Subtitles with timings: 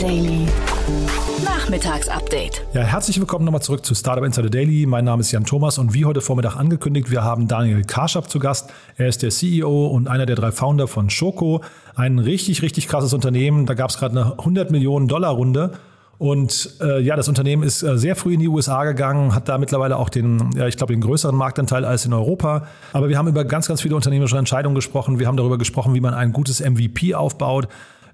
[0.00, 0.46] Daily.
[1.44, 2.62] Nachmittagsupdate.
[2.72, 4.86] Ja, herzlich willkommen nochmal zurück zu Startup Insider Daily.
[4.86, 8.38] Mein Name ist Jan Thomas und wie heute Vormittag angekündigt, wir haben Daniel Karschap zu
[8.38, 8.70] Gast.
[8.96, 11.62] Er ist der CEO und einer der drei Founder von Schoko.
[11.94, 13.66] Ein richtig, richtig krasses Unternehmen.
[13.66, 15.72] Da gab es gerade eine 100 Millionen Dollar Runde.
[16.16, 19.58] Und äh, ja, das Unternehmen ist äh, sehr früh in die USA gegangen, hat da
[19.58, 22.66] mittlerweile auch den, ja, ich glaube, den größeren Marktanteil als in Europa.
[22.94, 25.18] Aber wir haben über ganz, ganz viele unternehmerische Entscheidungen gesprochen.
[25.18, 27.68] Wir haben darüber gesprochen, wie man ein gutes MVP aufbaut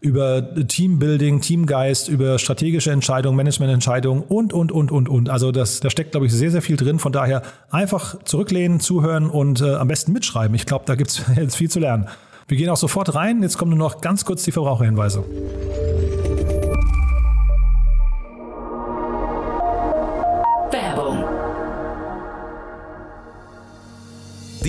[0.06, 5.28] über Teambuilding, Teamgeist, über strategische Entscheidungen, Managemententscheidungen und, und, und, und, und.
[5.28, 7.00] Also das, da steckt, glaube ich, sehr, sehr viel drin.
[7.00, 10.54] Von daher einfach zurücklehnen, zuhören und äh, am besten mitschreiben.
[10.54, 12.06] Ich glaube, da gibt es jetzt viel zu lernen.
[12.46, 13.42] Wir gehen auch sofort rein.
[13.42, 15.24] Jetzt kommen nur noch ganz kurz die Verbraucherhinweise.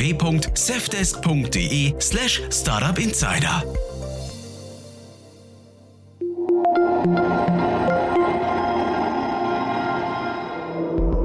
[0.00, 3.62] www.safdesk.de slash startupinsider.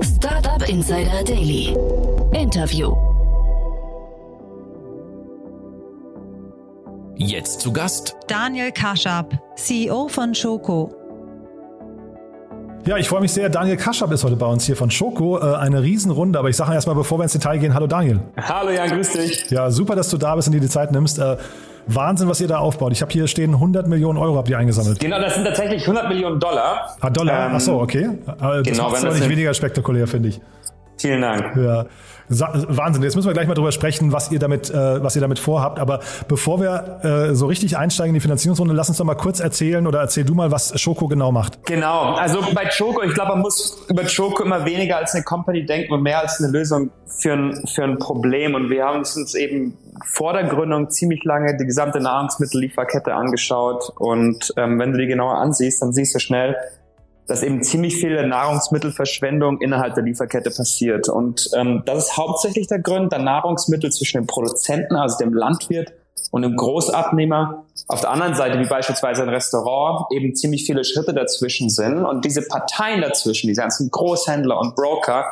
[0.01, 1.77] Startup Insider Daily.
[2.33, 2.93] Interview.
[7.15, 11.04] Jetzt zu Gast Daniel Kaschab, CEO von Schoko.
[12.87, 13.49] Ja, ich freue mich sehr.
[13.49, 15.39] Daniel Kaschab ist heute bei uns hier von Schoko.
[15.39, 18.19] Äh, eine Riesenrunde, aber ich sage erstmal, bevor wir ins Detail gehen, hallo Daniel.
[18.37, 19.49] Hallo Jan, grüß dich.
[19.49, 21.17] Ja, super, dass du da bist und dir die Zeit nimmst.
[21.17, 21.37] Äh,
[21.87, 22.91] Wahnsinn, was ihr da aufbaut.
[22.91, 24.99] Ich habe hier stehen 100 Millionen Euro habt ihr eingesammelt.
[24.99, 26.95] Genau, das sind tatsächlich 100 Millionen Dollar.
[26.99, 27.47] Ah, Dollar?
[27.47, 28.19] Ähm, Ach so, okay.
[28.25, 30.41] Das genau, ist aber nicht weniger spektakulär, finde ich.
[31.05, 31.55] Vielen Dank.
[31.55, 31.85] Ja.
[32.27, 33.03] Wahnsinn.
[33.03, 35.79] Jetzt müssen wir gleich mal drüber sprechen, was ihr damit, äh, was ihr damit vorhabt.
[35.79, 39.39] Aber bevor wir äh, so richtig einsteigen in die Finanzierungsrunde, lass uns doch mal kurz
[39.39, 41.63] erzählen oder erzähl du mal, was Schoko genau macht.
[41.65, 42.13] Genau.
[42.13, 45.93] Also bei Schoko, ich glaube, man muss über Schoko immer weniger als eine Company denken
[45.93, 48.55] und mehr als eine Lösung für ein, für ein Problem.
[48.55, 49.77] Und wir haben uns eben
[50.11, 53.91] vor der Gründung ziemlich lange die gesamte Nahrungsmittellieferkette angeschaut.
[53.97, 56.55] Und ähm, wenn du die genauer ansiehst, dann siehst du schnell,
[57.27, 61.09] dass eben ziemlich viel Nahrungsmittelverschwendung innerhalb der Lieferkette passiert.
[61.09, 65.93] Und ähm, das ist hauptsächlich der Grund, da Nahrungsmittel zwischen dem Produzenten, also dem Landwirt,
[66.31, 71.13] und dem Großabnehmer auf der anderen Seite, wie beispielsweise ein Restaurant, eben ziemlich viele Schritte
[71.13, 75.25] dazwischen sind und diese Parteien dazwischen, diese ganzen Großhändler und Broker,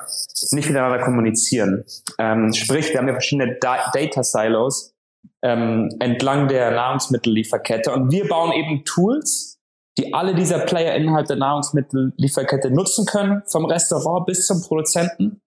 [0.52, 1.84] nicht miteinander kommunizieren.
[2.20, 4.94] Ähm, sprich, wir haben ja verschiedene da Data Silos
[5.42, 9.53] ähm, entlang der Nahrungsmittellieferkette und wir bauen eben Tools,
[9.98, 15.42] die alle dieser Player innerhalb der Nahrungsmittellieferkette nutzen können, vom Restaurant bis zum Produzenten.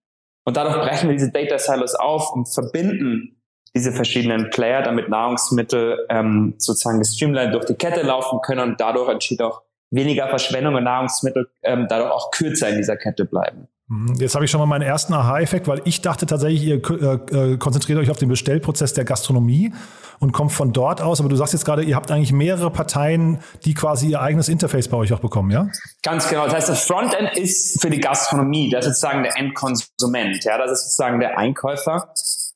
[0.45, 3.37] Und dadurch brechen wir diese Data Silos auf und verbinden
[3.75, 9.09] diese verschiedenen Player, damit Nahrungsmittel ähm, sozusagen gestreamlined durch die Kette laufen können und dadurch
[9.09, 13.67] entsteht auch weniger Verschwendung und Nahrungsmittel ähm, dadurch auch kürzer in dieser Kette bleiben.
[13.89, 14.15] Mhm.
[14.19, 17.57] Jetzt habe ich schon mal meinen ersten Aha-Effekt, weil ich dachte tatsächlich, ihr äh, äh,
[17.57, 19.73] konzentriert euch auf den Bestellprozess der Gastronomie
[20.19, 21.19] und kommt von dort aus.
[21.19, 24.89] Aber du sagst jetzt gerade, ihr habt eigentlich mehrere Parteien, die quasi ihr eigenes Interface
[24.89, 25.67] bei euch auch bekommen, ja?
[26.03, 26.45] Ganz genau.
[26.45, 30.71] Das heißt, das Frontend ist für die Gastronomie, das ist sozusagen der Endkonsument, ja, das
[30.71, 32.13] ist sozusagen der Einkäufer.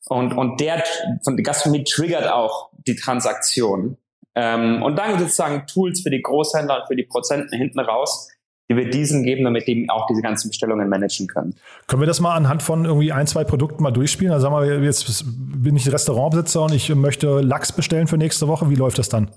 [0.08, 0.82] Und, und der
[1.24, 3.96] von der Gastronomie triggert auch die Transaktion.
[4.34, 8.28] Ähm, und dann sozusagen Tools für die Großhändler und für die Prozenten hinten raus,
[8.70, 11.54] die wir diesen geben, damit die auch diese ganzen Bestellungen managen können.
[11.88, 14.32] Können wir das mal anhand von irgendwie ein, zwei Produkten mal durchspielen?
[14.32, 18.70] Also sagen wir, jetzt bin ich Restaurantbesitzer und ich möchte Lachs bestellen für nächste Woche.
[18.70, 19.30] Wie läuft das dann?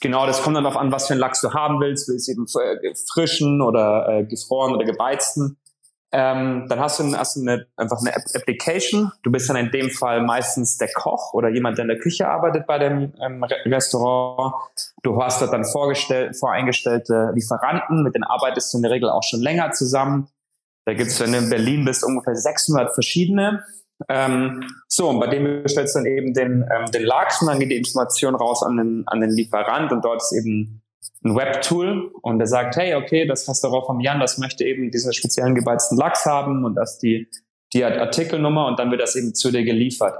[0.00, 2.08] Genau, das kommt dann darauf an, was für einen Lachs du haben willst.
[2.08, 2.46] Willst du eben
[3.12, 5.56] frischen oder äh, gefroren oder gebeizten?
[6.12, 9.10] Ähm, dann hast du, hast eine, einfach eine Application.
[9.22, 12.28] Du bist dann in dem Fall meistens der Koch oder jemand, der in der Küche
[12.28, 14.54] arbeitet bei dem ähm, Restaurant.
[15.02, 19.24] Du hast dort dann vorgestellt, voreingestellte Lieferanten, mit denen arbeitest du in der Regel auch
[19.24, 20.28] schon länger zusammen.
[20.86, 23.64] Da gibt es, wenn du in Berlin bist, ungefähr 600 verschiedene.
[24.08, 27.58] Ähm, so, und bei dem bestellst du dann eben den, ähm, den Lachs und dann
[27.58, 30.82] geht die Information raus an den, an den Lieferant und dort ist eben
[31.26, 35.12] ein Webtool und der sagt, hey, okay, das Restaurant von Jan, das möchte eben diesen
[35.12, 37.28] speziellen gebeizten Lachs haben und das die,
[37.72, 40.14] die Artikelnummer und dann wird das eben zu dir geliefert.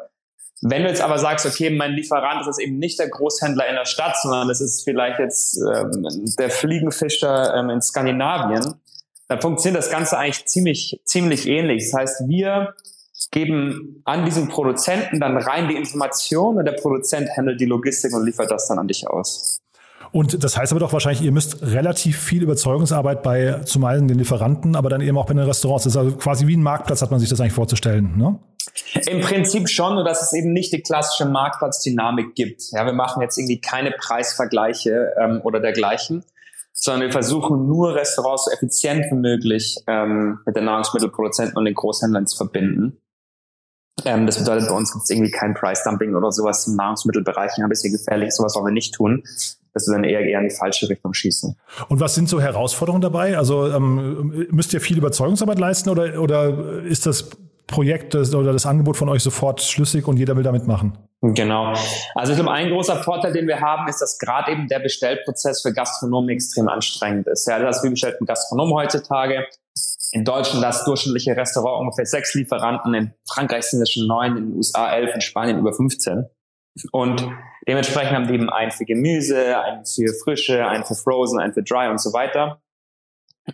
[0.62, 3.84] Wenn du jetzt aber sagst, okay, mein Lieferant ist eben nicht der Großhändler in der
[3.84, 8.74] Stadt, sondern das ist vielleicht jetzt ähm, der Fliegenfischer ähm, in Skandinavien,
[9.28, 11.90] dann funktioniert das Ganze eigentlich ziemlich, ziemlich ähnlich.
[11.90, 12.74] Das heißt, wir
[13.30, 18.24] geben an diesen Produzenten dann rein die Information und der Produzent handelt die Logistik und
[18.24, 19.60] liefert das dann an dich aus.
[20.16, 24.16] Und das heißt aber doch wahrscheinlich, ihr müsst relativ viel Überzeugungsarbeit bei zum einen den
[24.16, 25.84] Lieferanten, aber dann eben auch bei den Restaurants.
[25.84, 28.38] Das ist also quasi wie ein Marktplatz, hat man sich das eigentlich vorzustellen, ne?
[29.08, 32.62] Im Prinzip schon, nur dass es eben nicht die klassische Marktplatzdynamik gibt.
[32.70, 36.24] Ja, wir machen jetzt irgendwie keine Preisvergleiche ähm, oder dergleichen,
[36.72, 41.74] sondern wir versuchen nur Restaurants so effizient wie möglich ähm, mit den Nahrungsmittelproduzenten und den
[41.74, 43.02] Großhändlern zu verbinden.
[44.06, 47.52] Ähm, das bedeutet, bei uns gibt es irgendwie kein Price-Dumping oder sowas im Nahrungsmittelbereich.
[47.58, 49.22] Ein bisschen gefährlich, sowas wollen wir nicht tun.
[49.76, 51.54] Dass wir dann eher, eher in die falsche Richtung schießen.
[51.88, 53.36] Und was sind so Herausforderungen dabei?
[53.36, 57.28] Also ähm, müsst ihr viel Überzeugungsarbeit leisten oder, oder ist das
[57.66, 60.96] Projekt oder das Angebot von euch sofort schlüssig und jeder will damit machen?
[61.20, 61.74] Genau.
[62.14, 65.60] Also ich glaube, ein großer Vorteil, den wir haben, ist, dass gerade eben der Bestellprozess
[65.60, 67.46] für Gastronomen extrem anstrengend ist.
[67.46, 69.46] Ja, das wie bestellt ein Gastronom heutzutage?
[70.12, 74.44] In Deutschland das durchschnittliche Restaurant ungefähr sechs Lieferanten, in Frankreich sind es schon neun, in
[74.46, 76.24] den USA elf, in Spanien über 15.
[76.92, 77.26] Und
[77.66, 81.62] dementsprechend haben die eben einen für Gemüse, einen für Frische, einen für Frozen, einen für
[81.62, 82.60] Dry und so weiter.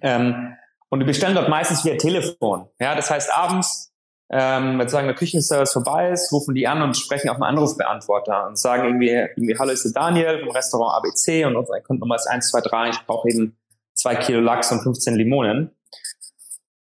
[0.01, 0.57] Ähm,
[0.89, 2.69] und die bestellen dort meistens via Telefon.
[2.81, 3.93] Ja, das heißt abends,
[4.31, 8.47] ähm, wenn sagen der Küchenservice vorbei ist, rufen die an und sprechen auf einen Anrufbeantworter
[8.47, 12.27] und sagen irgendwie, irgendwie Hallo, ist der Daniel vom Restaurant ABC und unsere Kundennummer ist
[12.27, 13.59] 123, ich brauche eben
[13.95, 15.71] zwei Kilo Lachs und 15 Limonen.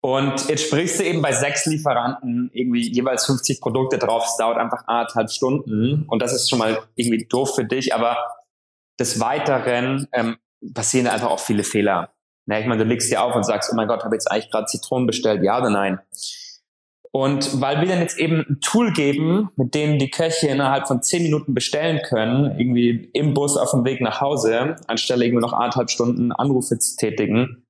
[0.05, 4.27] Und jetzt sprichst du eben bei sechs Lieferanten irgendwie jeweils 50 Produkte drauf.
[4.27, 6.05] Es dauert einfach anderthalb Stunden.
[6.09, 7.95] Und das ist schon mal irgendwie doof für dich.
[7.95, 8.19] Aber
[9.01, 10.37] des Weiteren ähm,
[10.75, 12.11] passieren einfach auch viele Fehler.
[12.45, 14.51] Na, ich meine, du legst dir auf und sagst, oh mein Gott, habe jetzt eigentlich
[14.51, 15.99] gerade Zitronen bestellt, ja oder nein?
[17.11, 21.03] Und weil wir dann jetzt eben ein Tool geben, mit dem die Köche innerhalb von
[21.03, 25.55] zehn Minuten bestellen können, irgendwie im Bus auf dem Weg nach Hause, anstelle irgendwie noch
[25.55, 27.65] anderthalb Stunden Anrufe zu tätigen,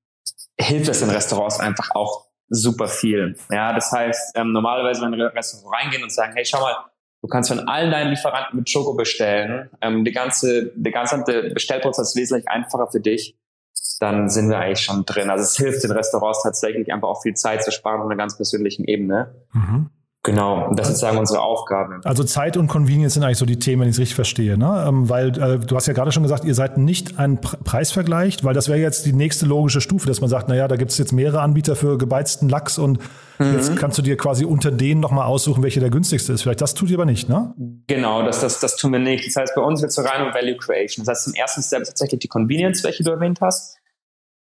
[0.59, 3.37] hilft das in Restaurants einfach auch super viel.
[3.51, 6.77] Ja, das heißt, ähm, normalerweise, wenn wir in Restaurant reingehen und sagen, hey, schau mal,
[7.23, 12.11] du kannst von allen deinen Lieferanten mit Schoko bestellen, ähm, die ganze, der ganze Bestellprozess
[12.11, 13.37] ist wesentlich einfacher für dich,
[14.01, 15.31] dann sind wir eigentlich schon drin.
[15.31, 18.37] Also es hilft den Restaurants tatsächlich einfach auch viel Zeit zu sparen auf einer ganz
[18.37, 19.35] persönlichen Ebene.
[19.53, 19.91] Mhm.
[20.25, 22.01] Genau, das ist sozusagen unsere Aufgabe.
[22.05, 24.57] Also Zeit und Convenience sind eigentlich so die Themen, wenn ich es richtig verstehe.
[24.57, 24.85] Ne?
[24.89, 28.43] Ähm, weil äh, du hast ja gerade schon gesagt, ihr seid nicht ein Pre Preisvergleich,
[28.43, 30.99] weil das wäre jetzt die nächste logische Stufe, dass man sagt, naja, da gibt es
[30.99, 33.01] jetzt mehrere Anbieter für gebeizten Lachs und
[33.39, 33.53] mhm.
[33.53, 36.41] jetzt kannst du dir quasi unter denen nochmal aussuchen, welche der günstigste ist.
[36.41, 37.53] Vielleicht das tut ihr aber nicht, ne?
[37.87, 39.27] Genau, das, das, das tun wir nicht.
[39.27, 41.05] Das heißt, bei uns wird es so rein um Value Creation.
[41.05, 43.77] Das heißt, im ersten Step tatsächlich die Convenience, welche du erwähnt hast.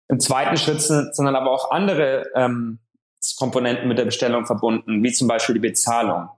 [0.07, 2.79] Im zweiten Schritt sind, sind dann aber auch andere ähm,
[3.39, 6.29] Komponenten mit der Bestellung verbunden, wie zum Beispiel die Bezahlung.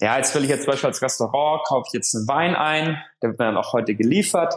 [0.00, 3.02] Ja, jetzt will ich jetzt zum Beispiel als Restaurant, kaufe ich jetzt einen Wein ein,
[3.20, 4.54] der wird mir dann auch heute geliefert.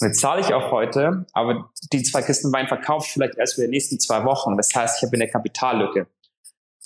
[0.00, 3.54] Und jetzt zahle ich auch heute, aber die zwei Kisten Wein verkaufe ich vielleicht erst
[3.54, 4.56] für die nächsten zwei Wochen.
[4.56, 6.06] Das heißt, ich habe eine Kapitallücke.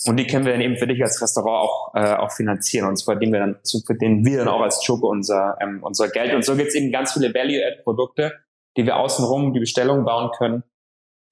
[0.05, 2.87] Und die können wir dann eben für dich als Restaurant auch, äh, auch finanzieren.
[2.87, 6.07] Und zwar verdienen wir dann, zu verdienen wir dann auch als Choco unser, ähm, unser
[6.07, 6.33] Geld.
[6.33, 8.33] Und so gibt es eben ganz viele Value-Add-Produkte,
[8.77, 10.63] die wir außenrum die Bestellung bauen können,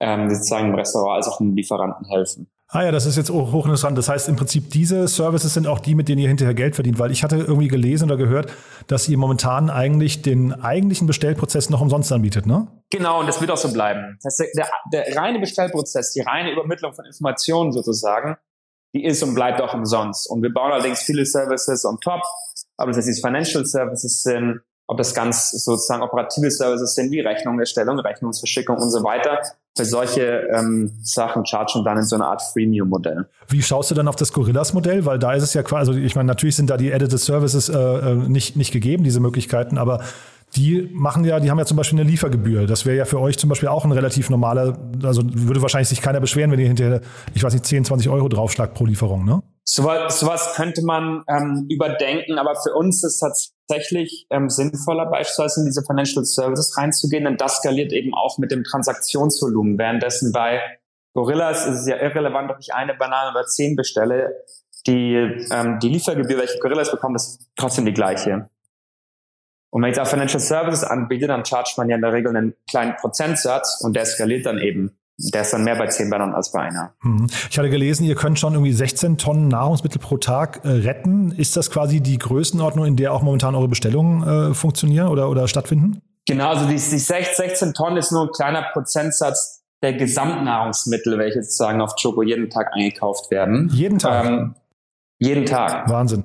[0.00, 2.48] ähm, sozusagen im Restaurant als auch dem Lieferanten helfen.
[2.70, 3.96] Ah ja, das ist jetzt hochinteressant.
[3.96, 6.98] Das heißt im Prinzip, diese Services sind auch die, mit denen ihr hinterher Geld verdient,
[6.98, 8.52] weil ich hatte irgendwie gelesen oder gehört,
[8.88, 12.68] dass ihr momentan eigentlich den eigentlichen Bestellprozess noch umsonst anbietet, ne?
[12.90, 14.18] Genau, und das wird auch so bleiben.
[14.22, 18.36] Das heißt, der, der reine Bestellprozess, die reine Übermittlung von Informationen sozusagen,
[18.94, 20.28] die ist und bleibt auch umsonst.
[20.28, 22.20] Und wir bauen allerdings viele Services on top,
[22.76, 27.98] ob das jetzt Financial Services sind, ob das ganz sozusagen operative Services sind, wie Rechnungserstellung,
[28.00, 29.38] Rechnungsverschickung und so weiter.
[29.76, 33.28] Für solche ähm, Sachen chargen dann in so eine Art Freemium-Modell.
[33.48, 35.04] Wie schaust du dann auf das Gorillas-Modell?
[35.04, 37.68] Weil da ist es ja quasi, also ich meine, natürlich sind da die Edited Services
[37.68, 40.00] äh, äh, nicht, nicht gegeben, diese Möglichkeiten, aber
[40.56, 42.66] die machen ja, die haben ja zum Beispiel eine Liefergebühr.
[42.66, 46.00] Das wäre ja für euch zum Beispiel auch ein relativ normaler, also würde wahrscheinlich sich
[46.00, 47.02] keiner beschweren, wenn ihr hinterher,
[47.34, 49.42] ich weiß nicht, 10, 20 Euro draufschlagt pro Lieferung, ne?
[49.70, 55.66] Sowas, sowas könnte man ähm, überdenken, aber für uns ist tatsächlich ähm, sinnvoller, beispielsweise in
[55.66, 59.76] diese Financial Services reinzugehen, denn das skaliert eben auch mit dem Transaktionsvolumen.
[59.76, 60.62] Währenddessen bei
[61.12, 64.42] Gorillas ist es ja irrelevant, ob ich eine Banane oder zehn bestelle.
[64.86, 65.12] Die,
[65.50, 68.48] ähm, die Liefergebühr, welche Gorillas bekommen, ist trotzdem die gleiche.
[69.68, 72.54] Und wenn ich auch Financial Services anbiete, dann chargt man ja in der Regel einen
[72.70, 76.52] kleinen Prozentsatz und der skaliert dann eben der ist dann mehr bei zehn Bannern als
[76.52, 76.94] bei einer.
[77.02, 77.26] Mhm.
[77.50, 81.32] Ich hatte gelesen, ihr könnt schon irgendwie 16 Tonnen Nahrungsmittel pro Tag äh, retten.
[81.32, 85.48] Ist das quasi die Größenordnung, in der auch momentan eure Bestellungen äh, funktionieren oder, oder
[85.48, 86.00] stattfinden?
[86.26, 91.80] Genau, also die, die 16 Tonnen ist nur ein kleiner Prozentsatz der Gesamtnahrungsmittel, welche sozusagen
[91.80, 93.68] auf Choco jeden Tag eingekauft werden.
[93.72, 94.26] Jeden Tag?
[94.26, 94.54] Ähm,
[95.18, 95.88] jeden Tag.
[95.88, 96.24] Wahnsinn.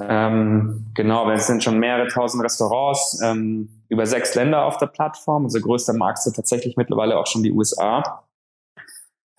[0.00, 5.44] Ähm, genau, es sind schon mehrere tausend Restaurants, ähm, über sechs Länder auf der Plattform.
[5.44, 8.24] Unser größter Markt sind tatsächlich mittlerweile auch schon die USA.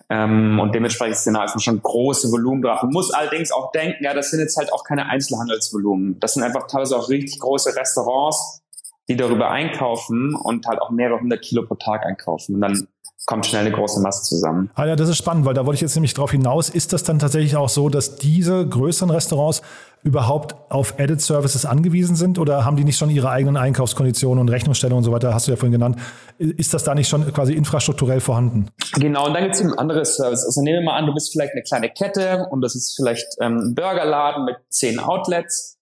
[0.08, 2.82] Ähm, und dementsprechend sind da schon große Volumen drauf.
[2.82, 6.20] Man muss allerdings auch denken, ja, das sind jetzt halt auch keine Einzelhandelsvolumen.
[6.20, 8.62] Das sind einfach teilweise auch richtig große Restaurants,
[9.08, 12.54] die darüber einkaufen und halt auch mehrere hundert Kilo pro Tag einkaufen.
[12.54, 12.88] Und dann
[13.26, 14.70] kommt schnell eine große Masse zusammen.
[14.74, 16.68] Ah ja, das ist spannend, weil da wollte ich jetzt nämlich drauf hinaus.
[16.68, 19.62] Ist das dann tatsächlich auch so, dass diese größeren Restaurants
[20.04, 24.48] überhaupt auf Added Services angewiesen sind oder haben die nicht schon ihre eigenen Einkaufskonditionen und
[24.48, 25.98] Rechnungsstellungen und so weiter, hast du ja vorhin genannt.
[26.38, 28.68] Ist das da nicht schon quasi infrastrukturell vorhanden?
[28.94, 30.46] Genau, und dann gibt es eben andere Services.
[30.46, 33.26] Also nehmen wir mal an, du bist vielleicht eine kleine Kette und das ist vielleicht
[33.40, 35.78] ähm, ein Burgerladen mit zehn Outlets.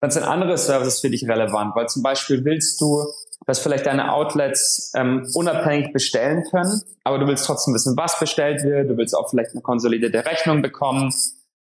[0.00, 3.04] Dann sind andere Services für dich relevant, weil zum Beispiel willst du
[3.46, 8.64] dass vielleicht deine Outlets ähm, unabhängig bestellen können, aber du willst trotzdem wissen, was bestellt
[8.64, 11.14] wird, du willst auch vielleicht eine konsolidierte Rechnung bekommen,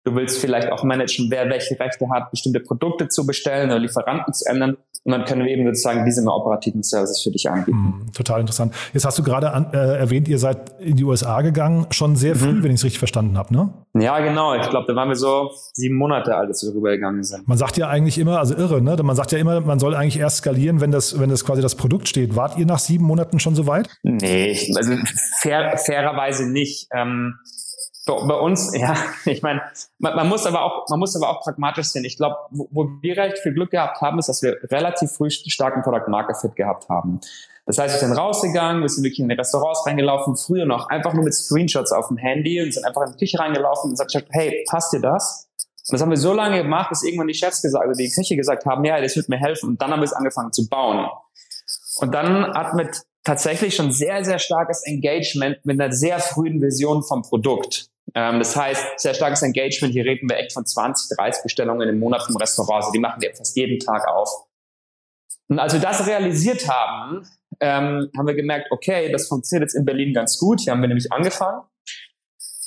[0.06, 4.34] du willst vielleicht auch managen, wer welche Rechte hat, bestimmte Produkte zu bestellen oder Lieferanten
[4.34, 4.78] zu ändern.
[5.06, 7.78] Und dann können wir eben sozusagen diese mehr operativen Services für dich anbieten.
[7.78, 8.74] Mhm, total interessant.
[8.94, 12.36] Jetzt hast du gerade an, äh, erwähnt, ihr seid in die USA gegangen, schon sehr
[12.36, 12.64] früh, mhm.
[12.64, 13.74] wenn ich es richtig verstanden habe, ne?
[13.96, 14.56] Ja, genau.
[14.56, 17.48] Ich glaube, da waren wir so sieben Monate alt, als wir rübergegangen sind.
[17.48, 18.96] Man sagt ja eigentlich immer, also irre, ne?
[19.04, 21.76] Man sagt ja immer, man soll eigentlich erst skalieren, wenn das, wenn das quasi das
[21.76, 22.36] Produkt steht.
[22.38, 23.90] Wart ihr nach sieben Monaten schon so weit?
[24.04, 24.94] Nee, also
[25.42, 26.88] fair, fairerweise nicht.
[26.96, 27.36] Ähm,
[28.06, 28.96] bei, uns, ja,
[29.26, 29.62] ich meine,
[30.00, 32.04] man, man, muss aber auch, man muss aber auch pragmatisch sein.
[32.04, 35.30] Ich glaube, wo, wo wir recht viel Glück gehabt haben, ist, dass wir relativ früh
[35.30, 37.22] starken Product Market Fit gehabt haben.
[37.66, 41.14] Das heißt, wir sind rausgegangen, wir sind wirklich in die Restaurants reingelaufen, früher noch einfach
[41.14, 44.28] nur mit Screenshots auf dem Handy und sind einfach in die Küche reingelaufen und gesagt,
[44.32, 45.50] hey, passt dir das?
[45.90, 48.36] Und das haben wir so lange gemacht, bis irgendwann die Chefs gesagt, also die Küche
[48.36, 49.70] gesagt haben, ja, das wird mir helfen.
[49.70, 51.10] Und dann haben wir es angefangen zu bauen.
[51.98, 57.04] Und dann hat mit tatsächlich schon sehr, sehr starkes Engagement mit einer sehr frühen Vision
[57.04, 57.90] vom Produkt.
[58.16, 59.94] Ähm, das heißt, sehr starkes Engagement.
[59.94, 62.84] Hier reden wir echt von 20, 30 Bestellungen im Monat vom Restaurant.
[62.84, 64.30] Also die machen wir fast jeden Tag auf.
[65.50, 67.28] Und als wir das realisiert haben,
[67.60, 70.62] ähm, haben wir gemerkt, okay, das funktioniert jetzt in Berlin ganz gut.
[70.62, 71.62] Hier haben wir nämlich angefangen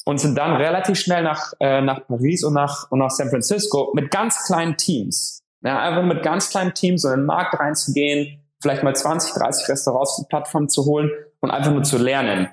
[0.04, 3.92] und sind dann relativ schnell nach, äh, nach Paris und nach, und nach San Francisco
[3.94, 5.42] mit ganz kleinen Teams.
[5.62, 10.12] Ja, einfach mit ganz kleinen Teams in den Markt reinzugehen, vielleicht mal 20, 30 Restaurants
[10.12, 12.48] auf die Plattform zu holen und einfach nur zu lernen.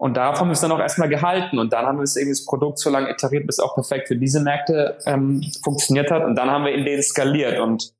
[0.00, 0.16] Und
[0.48, 1.58] wir es dann auch erstmal gehalten.
[1.58, 4.08] Und dann haben wir es eben das Produkt so lange iteriert, bis es auch perfekt
[4.08, 6.24] für diese Märkte ähm, funktioniert hat.
[6.24, 7.60] Und dann haben wir in denen skaliert.
[7.60, 7.92] Und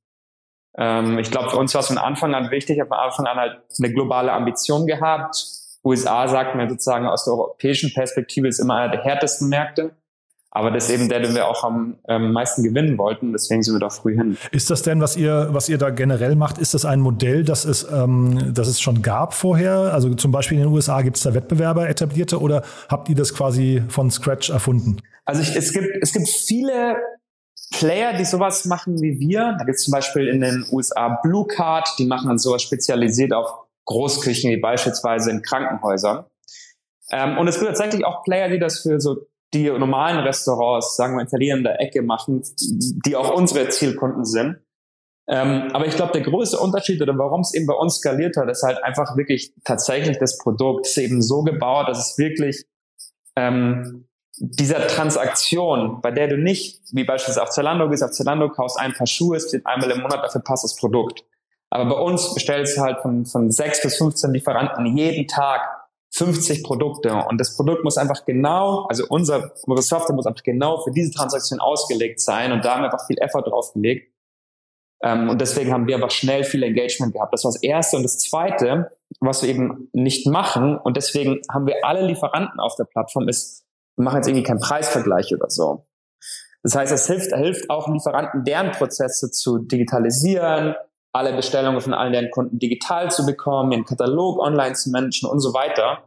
[0.78, 3.26] ähm, ich glaube, für uns war es von Anfang an wichtig, ich habe von Anfang
[3.26, 5.44] an halt eine globale Ambition gehabt.
[5.84, 9.90] USA sagt mir sozusagen aus der europäischen Perspektive ist immer einer der härtesten Märkte.
[10.52, 13.32] Aber das ist eben der, den wir auch am ähm, meisten gewinnen wollten.
[13.32, 14.36] Deswegen sind wir da früh hin.
[14.50, 17.64] Ist das denn, was ihr, was ihr da generell macht, ist das ein Modell, das
[17.64, 19.94] es, ähm, das es schon gab vorher?
[19.94, 23.32] Also zum Beispiel in den USA gibt es da Wettbewerber etablierte oder habt ihr das
[23.32, 25.00] quasi von Scratch erfunden?
[25.24, 26.96] Also ich, es gibt, es gibt viele
[27.70, 29.54] Player, die sowas machen wie wir.
[29.56, 33.32] Da gibt es zum Beispiel in den USA Blue Card, die machen dann sowas spezialisiert
[33.32, 33.48] auf
[33.84, 36.24] Großküchen, wie beispielsweise in Krankenhäusern.
[37.12, 41.16] Ähm, und es gibt tatsächlich auch Player, die das für so die normalen Restaurants, sagen
[41.16, 42.42] wir in der Ecke machen,
[43.04, 44.58] die auch unsere Zielkunden sind.
[45.28, 48.48] Ähm, aber ich glaube, der größte Unterschied oder warum es eben bei uns skaliert hat,
[48.48, 52.64] ist halt einfach wirklich tatsächlich das Produkt ist eben so gebaut, dass es wirklich
[53.36, 58.78] ähm, dieser Transaktion, bei der du nicht, wie beispielsweise auf Zalando gehst, auf Zalando kaufst
[58.78, 61.24] ein paar Schuhe, es steht einmal im Monat, dafür passt das Produkt.
[61.68, 65.60] Aber bei uns bestellst du halt von, von sechs bis 15 Lieferanten jeden Tag
[66.12, 70.82] 50 Produkte und das Produkt muss einfach genau, also unser, unsere Software muss einfach genau
[70.82, 74.12] für diese Transaktion ausgelegt sein und da haben wir einfach viel Effort drauf gelegt.
[75.02, 77.32] Ähm, und deswegen haben wir einfach schnell viel Engagement gehabt.
[77.32, 77.96] Das war das Erste.
[77.96, 78.90] Und das Zweite,
[79.20, 83.64] was wir eben nicht machen, und deswegen haben wir alle Lieferanten auf der Plattform, ist,
[83.96, 85.86] wir machen jetzt irgendwie keinen Preisvergleich oder so.
[86.62, 90.74] Das heißt, es hilft, hilft auch Lieferanten, deren Prozesse zu digitalisieren,
[91.12, 95.40] alle Bestellungen von allen deren Kunden digital zu bekommen, den Katalog online zu managen und
[95.40, 96.04] so weiter.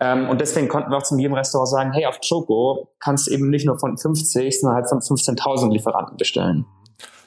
[0.00, 3.32] Ähm, und deswegen konnten wir auch zu jedem Restaurant sagen, hey, auf Choco kannst du
[3.32, 6.66] eben nicht nur von 50, sondern halt von 15.000 Lieferanten bestellen.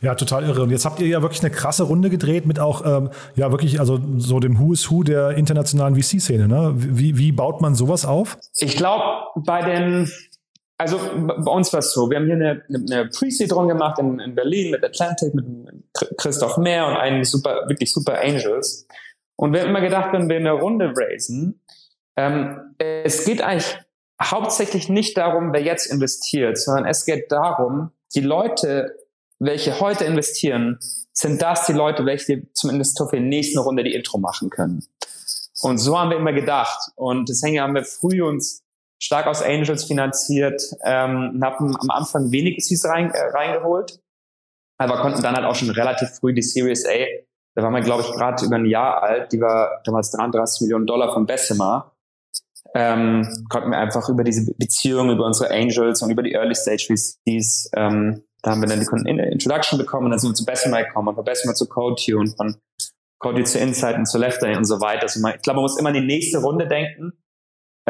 [0.02, 0.64] Ja, total irre.
[0.64, 3.80] Und jetzt habt ihr ja wirklich eine krasse Runde gedreht mit auch, ähm, ja, wirklich,
[3.80, 6.48] also so dem Who is Who der internationalen VC-Szene.
[6.48, 6.74] Ne?
[6.76, 8.38] Wie, wie baut man sowas auf?
[8.58, 9.04] Ich glaube,
[9.36, 10.12] bei den
[10.82, 14.34] also bei uns war es so, wir haben hier eine, eine Pre-Seed-Run gemacht in, in,
[14.34, 15.46] Berlin mit Atlantic, mit
[16.18, 18.88] Christoph Mehr und einigen super, wirklich super Angels.
[19.36, 21.62] Und wir haben immer gedacht, wenn wir eine Runde raisen,
[22.18, 23.78] ähm, es geht eigentlich
[24.20, 28.96] hauptsächlich nicht darum, wer jetzt investiert, sondern es geht darum, die Leute,
[29.38, 30.80] welche heute investieren,
[31.14, 34.84] sind das die Leute, welche zumindest für die nächste Runde die Intro machen können.
[35.62, 36.92] Und so haben wir immer gedacht.
[36.96, 38.64] Und deswegen haben wir früh uns
[39.02, 44.00] stark aus Angels finanziert, ähm, und haben am Anfang wenig VCs rein, äh, reingeholt,
[44.78, 47.06] aber konnten dann halt auch schon relativ früh die Series A,
[47.56, 50.86] da waren wir, glaube ich, gerade über ein Jahr alt, die war damals 33 Millionen
[50.86, 51.94] Dollar von Bessemer,
[52.74, 56.88] ähm, konnten wir einfach über diese Beziehung, über unsere Angels und über die Early Stage
[56.88, 61.10] VCs ähm, da haben wir dann die Introduction bekommen dann sind wir zu Bessemer gekommen
[61.10, 62.56] und von Bessemer zu CodeU und von
[63.20, 65.04] CodeU zu Insight und zu Left und so weiter.
[65.04, 67.14] Also man, ich glaube, man muss immer in die nächste Runde denken,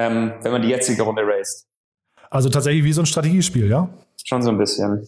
[0.02, 1.68] ähm, wenn man die jetzige Runde raced.
[2.30, 3.90] Also tatsächlich wie so ein Strategiespiel, ja?
[4.26, 5.06] Schon so ein bisschen.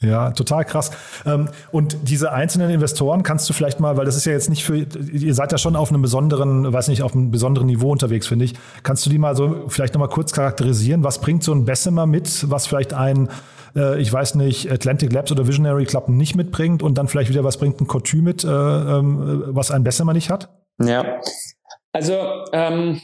[0.00, 0.90] Ja, total krass.
[1.24, 4.64] Ähm, und diese einzelnen Investoren kannst du vielleicht mal, weil das ist ja jetzt nicht
[4.64, 8.26] für, ihr seid ja schon auf einem besonderen, weiß nicht, auf einem besonderen Niveau unterwegs,
[8.26, 8.54] finde ich.
[8.82, 11.04] Kannst du die mal so vielleicht nochmal kurz charakterisieren?
[11.04, 13.28] Was bringt so ein Bessemer mit, was vielleicht ein,
[13.76, 17.44] äh, ich weiß nicht, Atlantic Labs oder Visionary Club nicht mitbringt und dann vielleicht wieder
[17.44, 20.48] was bringt ein Coutu mit, äh, ähm, was ein Bessemer nicht hat?
[20.80, 21.20] Ja.
[21.92, 22.16] Also,
[22.52, 23.00] ähm,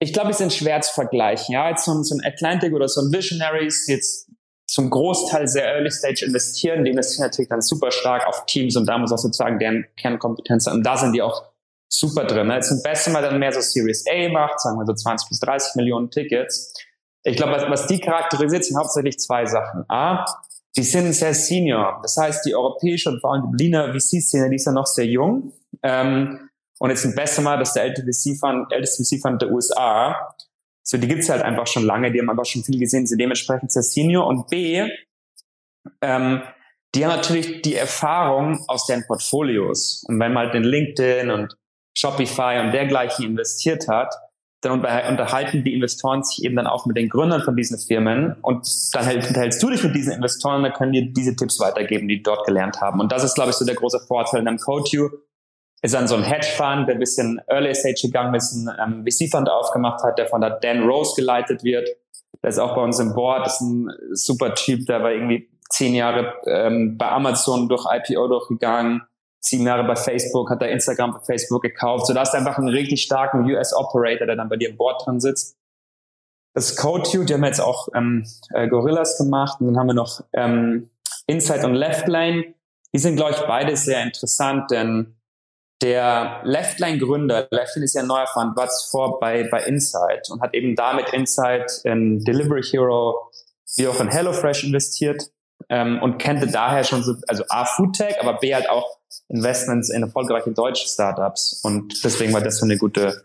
[0.00, 1.52] ich glaube, es sind schwer zu vergleichen.
[1.52, 4.30] Ja, jetzt so ein, so ein Atlantic oder so ein Visionaries, jetzt
[4.66, 6.84] zum Großteil sehr early stage investieren.
[6.84, 10.66] Die investieren natürlich dann super stark auf Teams und da muss auch sozusagen deren Kernkompetenz.
[10.68, 11.44] Und da sind die auch
[11.88, 12.46] super drin.
[12.46, 12.54] Ne?
[12.54, 15.40] Jetzt sind Beste mal dann mehr so Series A macht, sagen wir so 20 bis
[15.40, 16.72] 30 Millionen Tickets.
[17.22, 19.84] Ich glaube, was, was die charakterisiert, sind hauptsächlich zwei Sachen.
[19.88, 20.24] A,
[20.76, 21.98] die sind sehr senior.
[22.02, 25.06] Das heißt, die europäische und vor allem die Berliner VC-Szene, die ist ja noch sehr
[25.06, 25.52] jung.
[25.82, 26.49] Ähm,
[26.80, 30.34] und jetzt ein Bessemer, das ist der älteste VC-Fund, älteste VC-Fund der USA.
[30.82, 33.70] So, die gibt's halt einfach schon lange, die haben einfach schon viel gesehen, sind dementsprechend
[33.70, 34.26] sehr senior.
[34.26, 34.88] Und B,
[36.00, 36.42] ähm,
[36.94, 40.04] die haben natürlich die Erfahrung aus deren Portfolios.
[40.08, 41.54] Und wenn man halt in LinkedIn und
[41.94, 44.14] Shopify und dergleichen investiert hat,
[44.62, 48.66] dann unterhalten die Investoren sich eben dann auch mit den Gründern von diesen Firmen und
[48.94, 52.22] dann unterhältst du dich mit diesen Investoren dann können dir diese Tipps weitergeben, die, die
[52.22, 53.00] dort gelernt haben.
[53.00, 55.08] Und das ist, glaube ich, so der große Vorteil in einem CodeU,
[55.82, 59.48] ist dann so ein Hedgefonds, der ein bisschen Early Stage gegangen ist, ein ähm, VC-Fund
[59.48, 61.88] aufgemacht hat, der von der Dan Rose geleitet wird.
[62.42, 65.94] Der ist auch bei uns im Board, ist ein super Typ, der war irgendwie zehn
[65.94, 69.02] Jahre ähm, bei Amazon durch IPO durchgegangen,
[69.40, 72.06] sieben Jahre bei Facebook, hat da Instagram bei Facebook gekauft.
[72.06, 75.20] So, da ist einfach einen richtig starken US-Operator, der dann bei dir im Board drin
[75.20, 75.56] sitzt.
[76.52, 80.20] Das CodeTube, die haben jetzt auch ähm, äh, Gorillas gemacht und dann haben wir noch
[80.32, 80.90] ähm,
[81.26, 82.54] Inside und Left Lane.
[82.92, 85.14] Die sind, glaube ich, beide sehr interessant, denn
[85.82, 90.54] der Leftline-Gründer, Leftline ist ja ein neuer Fund, war zuvor bei, bei Insight und hat
[90.54, 93.30] eben damit Insight in Delivery Hero
[93.76, 95.30] wie auch in HelloFresh investiert
[95.68, 100.02] ähm, und kannte daher schon so, also A, Foodtech, aber B halt auch Investments in
[100.02, 101.60] erfolgreiche deutsche Startups.
[101.62, 103.24] Und deswegen war das so eine gute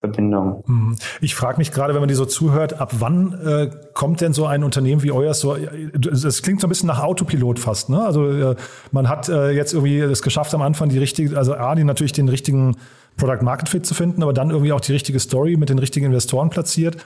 [0.00, 0.64] Verbindung.
[0.66, 0.96] Mhm.
[1.20, 4.46] Ich frage mich gerade, wenn man die so zuhört, ab wann äh, kommt denn so
[4.46, 8.02] ein Unternehmen wie euer so, es klingt so ein bisschen nach Autopilot fast, ne?
[8.02, 8.56] Also äh,
[8.92, 12.12] man hat äh, jetzt irgendwie es geschafft am Anfang die richtige, also A, die natürlich
[12.12, 12.76] den richtigen
[13.18, 16.06] Product Market Fit zu finden, aber dann irgendwie auch die richtige Story mit den richtigen
[16.06, 16.96] Investoren platziert.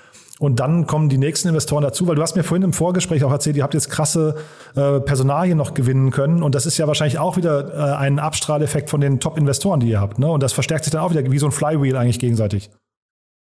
[0.41, 3.31] Und dann kommen die nächsten Investoren dazu, weil du hast mir vorhin im Vorgespräch auch
[3.31, 4.35] erzählt, ihr habt jetzt krasse
[4.75, 6.43] äh, Personalien noch gewinnen können.
[6.43, 10.01] Und das ist ja wahrscheinlich auch wieder äh, ein Abstrahleffekt von den Top-Investoren, die ihr
[10.01, 10.19] habt.
[10.19, 10.29] Ne?
[10.29, 12.71] Und das verstärkt sich dann auch wieder wie so ein Flywheel eigentlich gegenseitig.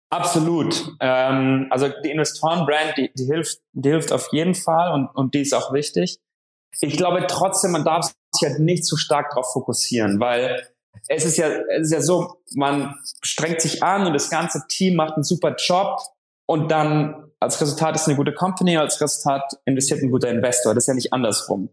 [0.09, 0.95] Absolut.
[0.99, 5.41] Ähm, also die Investorenbrand, die, die hilft, die hilft auf jeden Fall und, und die
[5.41, 6.19] ist auch wichtig.
[6.81, 10.67] Ich glaube trotzdem, man darf sich halt nicht zu stark darauf fokussieren, weil
[11.07, 14.95] es ist ja, es ist ja so, man strengt sich an und das ganze Team
[14.95, 15.99] macht einen super Job
[16.47, 20.73] und dann als Resultat ist eine gute Company, als Resultat investiert ein guter Investor.
[20.73, 21.69] Das ist ja nicht andersrum.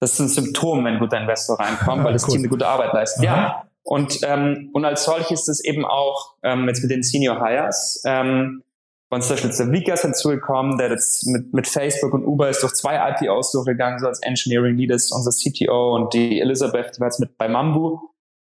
[0.00, 2.30] Das ist ein Symptom, wenn ein guter Investor reinkommt, weil das cool.
[2.32, 3.26] Team eine gute Arbeit leistet.
[3.26, 3.36] Aha.
[3.36, 7.42] Ja, und, ähm, und als solches ist es eben auch ähm, jetzt mit den Senior
[7.42, 8.02] Hires.
[8.04, 8.62] Ähm,
[9.08, 12.74] bei uns ist der Vikas hinzugekommen, der jetzt mit, mit Facebook und Uber ist durch
[12.74, 17.06] zwei IPOs durchgegangen, so als Engineering Lead ist unser CTO und die Elisabeth, die war
[17.06, 17.98] jetzt mit bei Mambu.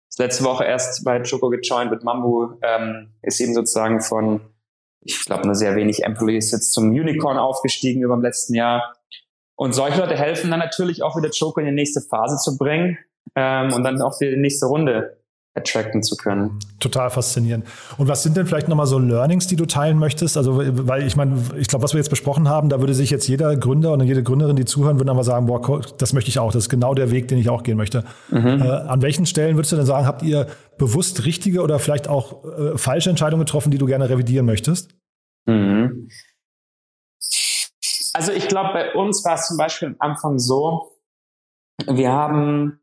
[0.08, 4.42] Ist letzte Woche erst bei Choco gejoint mit Mambu, ähm, ist eben sozusagen von,
[5.00, 8.96] ich glaube, nur sehr wenig Employees jetzt zum Unicorn aufgestiegen über dem letzten Jahr.
[9.56, 13.00] Und solche Leute helfen dann natürlich auch wieder Choco in die nächste Phase zu bringen
[13.36, 15.18] ähm, und dann auch die nächste Runde
[15.54, 16.60] attracten zu können.
[16.80, 17.66] Total faszinierend.
[17.98, 20.38] Und was sind denn vielleicht nochmal so Learnings, die du teilen möchtest?
[20.38, 23.28] Also, weil ich meine, ich glaube, was wir jetzt besprochen haben, da würde sich jetzt
[23.28, 26.54] jeder Gründer oder jede Gründerin, die zuhören, würden aber sagen, boah, das möchte ich auch.
[26.54, 28.06] Das ist genau der Weg, den ich auch gehen möchte.
[28.30, 28.62] Mhm.
[28.62, 32.46] Äh, an welchen Stellen würdest du denn sagen, habt ihr bewusst richtige oder vielleicht auch
[32.46, 34.96] äh, falsche Entscheidungen getroffen, die du gerne revidieren möchtest?
[35.46, 36.08] Mhm.
[38.14, 40.92] Also ich glaube, bei uns war es zum Beispiel am Anfang so,
[41.88, 42.81] wir haben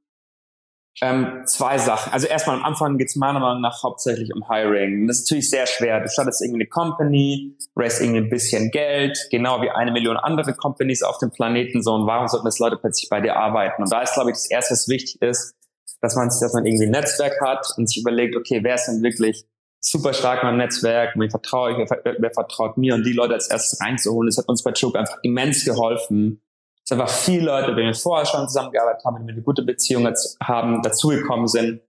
[1.01, 2.13] ähm, zwei Sachen.
[2.13, 5.07] Also erstmal am Anfang geht es meiner Meinung nach hauptsächlich um Hiring.
[5.07, 6.01] Das ist natürlich sehr schwer.
[6.01, 10.55] Du startest irgendwie eine Company, raise irgendwie ein bisschen Geld, genau wie eine Million andere
[10.55, 11.95] Companies auf dem Planeten so.
[11.95, 13.83] Und warum sollten das Leute plötzlich bei dir arbeiten?
[13.83, 15.55] Und da ist, glaube ich, das Erste, was wichtig ist,
[16.01, 19.03] dass man, dass man irgendwie ein Netzwerk hat und sich überlegt, okay, wer ist denn
[19.03, 19.47] wirklich
[19.81, 23.35] super stark in meinem Netzwerk, wen vertraue ich, wer, wer vertraut mir und die Leute
[23.35, 24.29] als erstes reinzuholen.
[24.29, 26.43] Das hat uns bei Choke einfach immens geholfen,
[26.89, 29.43] es einfach viele Leute, mit denen wir vorher schon zusammengearbeitet haben, mit denen wir eine
[29.43, 30.11] gute Beziehung
[30.43, 31.83] haben, dazugekommen sind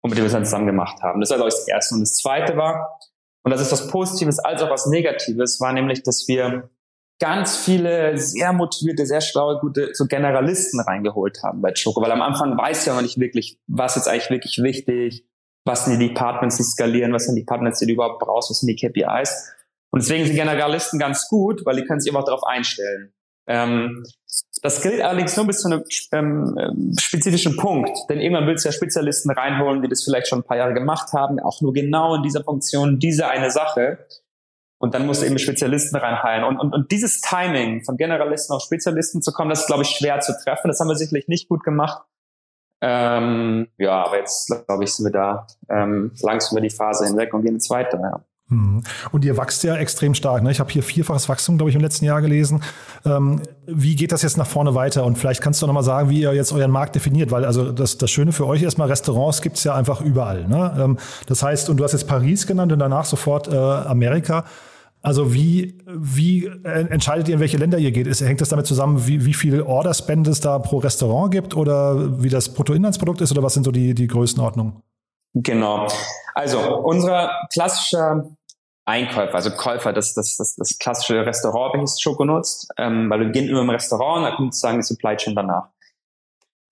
[0.00, 1.20] und mit denen wir es dann zusammen gemacht haben.
[1.20, 1.94] Das war, glaube ich, das Erste.
[1.96, 3.00] Und das Zweite war,
[3.42, 6.70] und das ist was Positives als auch was Negatives, war nämlich, dass wir
[7.20, 12.22] ganz viele sehr motivierte, sehr schlaue, gute so Generalisten reingeholt haben bei Choco, weil am
[12.22, 15.26] Anfang weiß ja man nicht wirklich, was ist eigentlich wirklich wichtig,
[15.64, 18.60] was sind die Departments, die skalieren, was sind die Departments, die du überhaupt brauchst, was
[18.60, 19.52] sind die KPIs.
[19.90, 23.14] Und deswegen sind Generalisten ganz gut, weil die können sich einfach darauf einstellen.
[23.46, 24.04] Ähm,
[24.62, 28.72] das gilt allerdings nur bis zu einem ähm, spezifischen Punkt, denn irgendwann willst du ja
[28.72, 32.22] Spezialisten reinholen, die das vielleicht schon ein paar Jahre gemacht haben, auch nur genau in
[32.22, 34.06] dieser Funktion, diese eine Sache.
[34.78, 36.44] Und dann musst du eben Spezialisten reinheilen.
[36.44, 39.88] Und, und, und dieses Timing von Generalisten auf Spezialisten zu kommen, das ist, glaube ich,
[39.88, 40.68] schwer zu treffen.
[40.68, 42.02] Das haben wir sicherlich nicht gut gemacht.
[42.82, 47.32] Ähm, ja, aber jetzt, glaube ich, sind wir da ähm, langsam über die Phase hinweg
[47.32, 47.98] und gehen jetzt weiter.
[47.98, 48.24] Ja.
[48.48, 48.82] Mhm.
[49.10, 50.42] Und ihr wächst ja extrem stark.
[50.42, 50.50] Ne?
[50.50, 52.62] Ich habe hier vierfaches Wachstum, glaube ich, im letzten Jahr gelesen.
[53.04, 55.04] Ähm, wie geht das jetzt nach vorne weiter?
[55.04, 57.72] Und vielleicht kannst du noch mal sagen, wie ihr jetzt euren Markt definiert, weil also
[57.72, 60.46] das, das Schöne für euch erstmal, Restaurants gibt es ja einfach überall.
[60.46, 60.76] Ne?
[60.78, 64.44] Ähm, das heißt, und du hast jetzt Paris genannt und danach sofort äh, Amerika.
[65.00, 68.06] Also wie, wie entscheidet ihr, in welche Länder ihr geht?
[68.06, 72.22] Ist, hängt das damit zusammen, wie, wie viel Order-Spend es da pro Restaurant gibt oder
[72.22, 74.82] wie das Bruttoinlandsprodukt ist oder was sind so die, die Größenordnungen?
[75.34, 75.88] Genau.
[76.34, 78.30] Also unser klassischer
[78.86, 83.26] Einkäufer, also Käufer, das, das, das, das klassische Restaurant, welches Schoko nutzt, ähm, weil wir
[83.26, 85.68] beginnen immer im Restaurant und da kommt sozusagen die Supply Chain danach.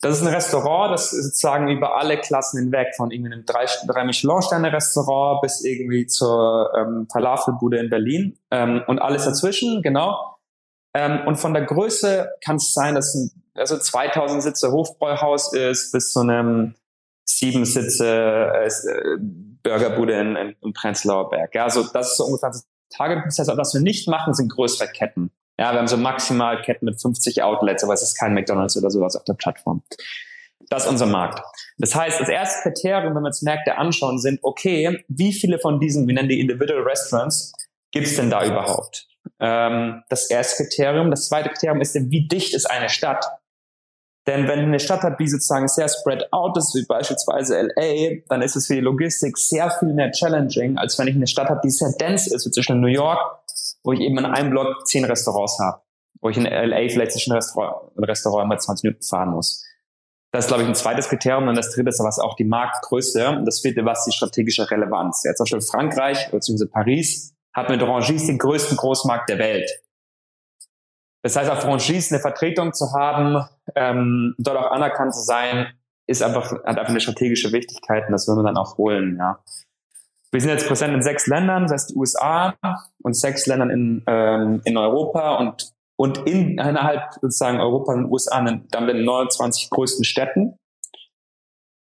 [0.01, 4.05] Das ist ein Restaurant, das sozusagen über alle Klassen hinweg, von irgendwie einem drei, drei
[4.05, 10.37] Michelin-Sterne-Restaurant bis irgendwie zur ähm, Falafelbude in Berlin ähm, und alles dazwischen, genau.
[10.93, 15.93] Ähm, und von der Größe kann es sein, dass ein also 2000 Sitze Hofbräuhaus ist
[15.93, 16.75] bis zu einem
[17.25, 19.17] sieben Sitze äh,
[19.63, 21.55] Burgerbude in, in, in Prenzlauer Berg.
[21.55, 23.49] Ja, also das ist so ungefähr das Target-Prozess.
[23.49, 25.31] Aber was wir nicht machen, sind größere Ketten.
[25.59, 28.91] Ja, wir haben so maximal Ketten mit 50 Outlets, aber es ist kein McDonalds oder
[28.91, 29.83] sowas auf der Plattform.
[30.69, 31.41] Das ist unser Markt.
[31.79, 35.81] Das heißt, das erste Kriterium, wenn wir uns Märkte anschauen, sind, okay, wie viele von
[35.81, 37.53] diesen, wir nennen die Individual Restaurants,
[37.91, 39.07] gibt's denn da überhaupt?
[39.39, 41.11] Ähm, das erste Kriterium.
[41.11, 43.25] Das zweite Kriterium ist, wie dicht ist eine Stadt?
[44.27, 48.41] Denn wenn eine Stadt hat, die sozusagen sehr spread out ist, wie beispielsweise LA, dann
[48.41, 51.61] ist es für die Logistik sehr viel mehr challenging, als wenn ich eine Stadt habe,
[51.65, 53.19] die sehr dense ist, wie zwischen New York,
[53.83, 55.83] wo ich eben in einem Block zehn Restaurants habe,
[56.21, 59.65] wo ich in LA vielleicht zwischen Restaurant, Restaurant mal 20 Minuten fahren muss.
[60.31, 61.49] Das ist, glaube ich, ein zweites Kriterium.
[61.49, 63.29] Und das dritte ist was auch die Marktgröße.
[63.29, 65.23] Und das vierte, was die strategische Relevanz.
[65.25, 66.67] Jetzt zum Beispiel Frankreich bzw.
[66.67, 69.71] Paris hat mit Rangis den größten Großmarkt der Welt.
[71.23, 73.45] Das heißt, auf Franchise eine Vertretung zu haben,
[73.77, 75.69] ähm, dort auch anerkannt zu sein,
[76.07, 79.39] ist einfach, hat einfach eine strategische Wichtigkeit und das würden wir dann auch holen, ja.
[80.33, 82.55] Wir sind jetzt präsent in sechs Ländern, das heißt die USA
[83.03, 88.43] und sechs Ländern in, ähm, in Europa und, und in, innerhalb sozusagen Europa und USA
[88.43, 90.57] dann mit 29 größten Städten.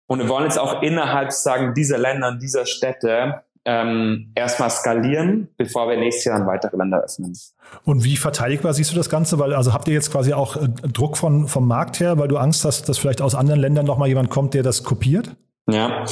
[0.08, 5.88] Und wir wollen jetzt auch innerhalb sozusagen dieser Länder, dieser Städte ähm, erstmal skalieren, bevor
[5.88, 7.36] wir nächstes Jahr in weitere Länder öffnen.
[7.84, 9.38] Und wie verteidigbar siehst du das Ganze?
[9.38, 12.38] Weil also habt ihr jetzt quasi auch äh, Druck von, vom Markt her, weil du
[12.38, 15.36] Angst hast, dass vielleicht aus anderen Ländern nochmal jemand kommt, der das kopiert?
[15.68, 16.04] Ja,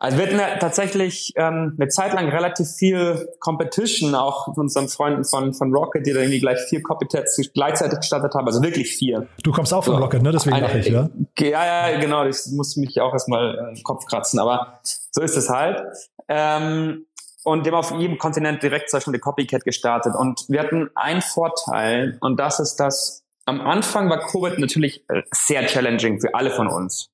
[0.00, 4.88] also wir hatten ja tatsächlich ähm, eine Zeit lang relativ viel Competition, auch von unseren
[4.88, 8.96] Freunden von, von Rocket, die da irgendwie gleich vier Copycats gleichzeitig gestartet haben, also wirklich
[8.96, 9.26] vier.
[9.42, 10.32] Du kommst auch von so, Rocket, ne?
[10.32, 11.10] Deswegen mache ich, ja?
[11.38, 15.36] Ja, ja, genau, ich musste mich auch erstmal äh, im Kopf kratzen, aber so ist
[15.36, 15.82] es halt.
[16.28, 17.04] Ähm,
[17.44, 20.14] und dem auf jedem Kontinent direkt zum Beispiel eine Copycat gestartet.
[20.14, 25.22] Und wir hatten einen Vorteil, und das ist, dass am Anfang war Covid natürlich äh,
[25.30, 27.10] sehr challenging für alle von uns.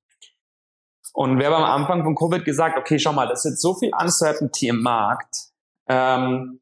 [1.17, 3.73] Und wir haben am Anfang von Covid gesagt, okay, schau mal, das ist jetzt so
[3.73, 5.47] viel Uncertainty im Markt.
[5.89, 6.61] Ähm,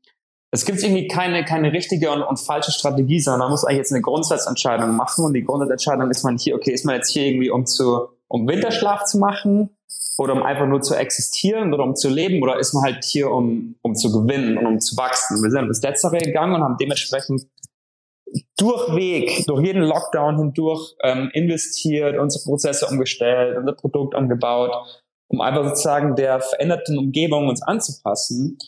[0.52, 3.92] es gibt irgendwie keine, keine richtige und, und falsche Strategie, sondern man muss eigentlich jetzt
[3.92, 5.24] eine Grundsatzentscheidung machen.
[5.24, 8.46] Und die Grundsatzentscheidung ist man hier, okay, ist man jetzt hier irgendwie, um zu, um
[8.46, 9.70] Winterschlaf zu machen
[10.18, 13.32] oder um einfach nur zu existieren oder um zu leben oder ist man halt hier,
[13.32, 15.42] um, um zu gewinnen und um zu wachsen?
[15.42, 17.48] Wir sind das Letztere gegangen und haben dementsprechend
[18.56, 24.72] durchweg, durch jeden Lockdown hindurch ähm, investiert, unsere Prozesse umgestellt, unser Produkt umgebaut,
[25.28, 28.58] um einfach sozusagen der veränderten Umgebung uns anzupassen.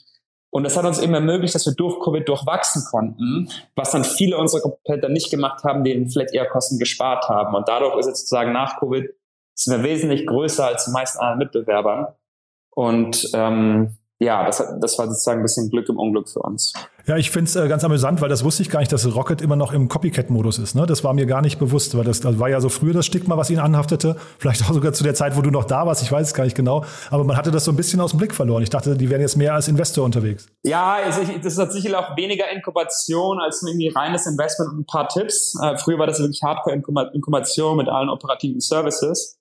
[0.50, 4.38] Und das hat uns eben ermöglicht, dass wir durch Covid durchwachsen konnten, was dann viele
[4.38, 7.55] unserer Competitor nicht gemacht haben, denen vielleicht eher Kosten gespart haben.
[7.55, 9.11] Und dadurch ist jetzt sozusagen nach Covid
[9.55, 12.07] sind wir wesentlich größer als die meisten anderen Mitbewerbern.
[12.70, 16.72] Und ähm, ja, das, das war sozusagen ein bisschen Glück im Unglück für uns.
[17.07, 19.42] Ja, ich finde es äh, ganz amüsant, weil das wusste ich gar nicht, dass Rocket
[19.42, 20.74] immer noch im Copycat-Modus ist.
[20.74, 20.87] Ne?
[20.87, 23.37] Das war mir gar nicht bewusst, weil das, das war ja so früher das Stigma,
[23.37, 24.16] was ihn anhaftete.
[24.38, 26.44] Vielleicht auch sogar zu der Zeit, wo du noch da warst, ich weiß es gar
[26.44, 26.85] nicht genau.
[27.11, 28.62] Aber man hatte das so ein bisschen aus dem Blick verloren.
[28.62, 30.48] Ich dachte, die wären jetzt mehr als Investor unterwegs.
[30.64, 34.87] Ja, also ich, das ist sicherlich auch weniger Inkubation als irgendwie reines Investment und ein
[34.87, 35.55] paar Tipps.
[35.62, 39.38] Äh, früher war das wirklich Hardcore-Inkubation mit allen operativen Services.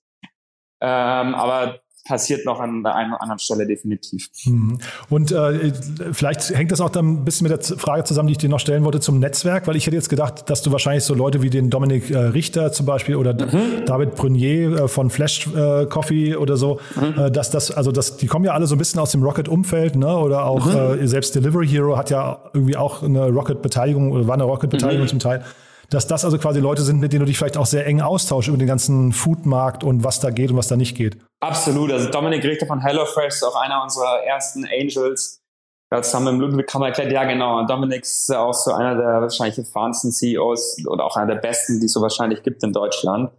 [0.82, 4.28] Ähm, aber passiert noch an der einen oder anderen Stelle definitiv.
[4.44, 4.78] Mhm.
[5.08, 5.72] Und äh,
[6.12, 8.60] vielleicht hängt das auch dann ein bisschen mit der Frage zusammen, die ich dir noch
[8.60, 11.50] stellen wollte zum Netzwerk, weil ich hätte jetzt gedacht, dass du wahrscheinlich so Leute wie
[11.50, 13.84] den Dominik äh, Richter zum Beispiel oder mhm.
[13.86, 17.18] David Brunier äh, von Flash äh, Coffee oder so, mhm.
[17.18, 19.96] Äh, dass das, also das, die kommen ja alle so ein bisschen aus dem Rocket-Umfeld,
[19.96, 20.16] ne?
[20.16, 21.02] Oder auch mhm.
[21.02, 25.08] äh, selbst Delivery Hero hat ja irgendwie auch eine Rocket-Beteiligung oder war eine Rocket-Beteiligung mhm.
[25.08, 25.44] zum Teil
[25.90, 28.48] dass das also quasi Leute sind, mit denen du dich vielleicht auch sehr eng austauschst
[28.48, 31.18] über den ganzen Foodmarkt und was da geht und was da nicht geht.
[31.40, 31.92] Absolut.
[31.92, 35.42] Also Dominik Richter von HelloFresh ist auch einer unserer ersten Angels.
[35.90, 37.12] Das haben wir im Ludwig Kammer erklärt.
[37.12, 37.64] Ja, genau.
[37.66, 41.86] Dominik ist auch so einer der wahrscheinlich erfahrensten CEOs oder auch einer der besten, die
[41.86, 43.30] es so wahrscheinlich gibt in Deutschland.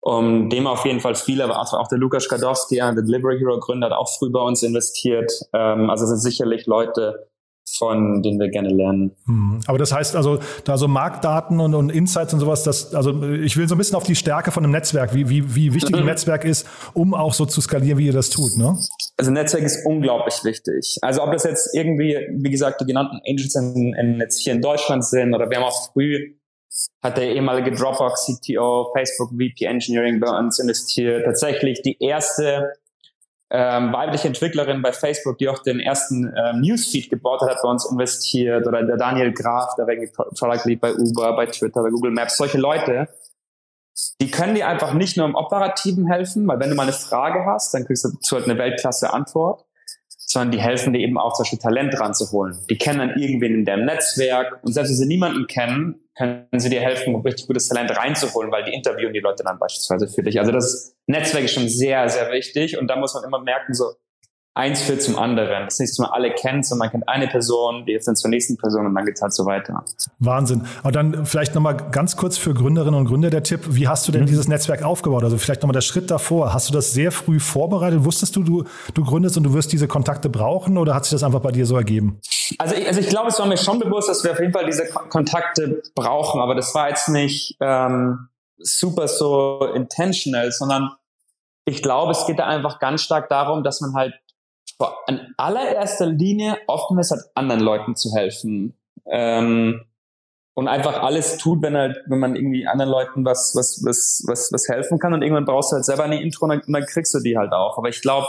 [0.00, 3.88] Um, dem auf jeden Fall viele, aber auch der Lukas Skadowski, der Delivery Hero Gründer,
[3.88, 5.32] hat auch früh bei uns investiert.
[5.52, 7.28] Ähm, also sind sicherlich Leute,
[7.78, 9.12] von denen wir gerne lernen.
[9.26, 9.60] Hm.
[9.66, 13.56] Aber das heißt also, da so Marktdaten und, und Insights und sowas, das, also ich
[13.56, 16.04] will so ein bisschen auf die Stärke von einem Netzwerk, wie, wie, wie wichtig ein.
[16.06, 18.78] Netzwerk ist, um auch so zu skalieren, wie ihr das tut, ne?
[19.16, 20.98] Also Netzwerk ist unglaublich wichtig.
[21.02, 24.62] Also ob das jetzt irgendwie, wie gesagt, die genannten Angels in, in jetzt hier in
[24.62, 26.34] Deutschland sind oder wir haben auch früh
[27.02, 31.24] hat der ehemalige Dropbox CTO, Facebook VP Engineering bei uns investiert.
[31.24, 32.72] Tatsächlich die erste
[33.50, 37.68] ähm, weibliche Entwicklerin bei Facebook, die auch den ersten ähm, Newsfeed gebaut hat, hat bei
[37.68, 38.66] uns investiert.
[38.66, 42.36] Oder der Daniel Graf, der irgendwie Product Lead bei Uber, bei Twitter, bei Google Maps.
[42.36, 43.08] Solche Leute,
[44.20, 47.44] die können dir einfach nicht nur im Operativen helfen, weil wenn du mal eine Frage
[47.46, 49.65] hast, dann kriegst du halt eine Weltklasse Antwort,
[50.26, 52.58] sondern die helfen dir eben auch zum Beispiel Talent ranzuholen.
[52.68, 56.68] Die kennen dann irgendwen in deinem Netzwerk und selbst wenn sie niemanden kennen, können sie
[56.68, 60.22] dir helfen, um richtig gutes Talent reinzuholen, weil die interviewen die Leute dann beispielsweise für
[60.22, 60.40] dich.
[60.40, 63.92] Also das Netzwerk ist schon sehr, sehr wichtig und da muss man immer merken, so
[64.56, 65.64] eins führt zum anderen.
[65.64, 68.16] Das ist nicht, dass man alle kennt, sondern man kennt eine Person, die jetzt dann
[68.16, 69.84] zur nächsten Person und dann geht's halt so weiter.
[70.18, 70.66] Wahnsinn.
[70.82, 74.12] Aber dann vielleicht nochmal ganz kurz für Gründerinnen und Gründer der Tipp, wie hast du
[74.12, 74.26] denn mhm.
[74.26, 75.24] dieses Netzwerk aufgebaut?
[75.24, 76.54] Also vielleicht nochmal der Schritt davor.
[76.54, 78.04] Hast du das sehr früh vorbereitet?
[78.04, 78.64] Wusstest du, du,
[78.94, 81.66] du gründest und du wirst diese Kontakte brauchen oder hat sich das einfach bei dir
[81.66, 82.20] so ergeben?
[82.58, 84.64] Also ich, also ich glaube, es war mir schon bewusst, dass wir auf jeden Fall
[84.64, 90.92] diese Kontakte brauchen, aber das war jetzt nicht ähm, super so intentional, sondern
[91.66, 94.14] ich glaube, es geht da einfach ganz stark darum, dass man halt
[95.06, 98.76] in allererster Linie offen ist, hat anderen Leuten zu helfen.
[99.06, 99.84] Ähm,
[100.54, 104.50] und einfach alles tut, wenn halt, wenn man irgendwie anderen Leuten was, was, was, was,
[104.52, 107.12] was helfen kann und irgendwann brauchst du halt selber eine Intro und dann, dann kriegst
[107.12, 107.76] du die halt auch.
[107.76, 108.26] Aber ich glaube,